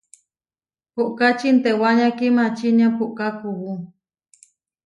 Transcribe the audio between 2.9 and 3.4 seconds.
puʼká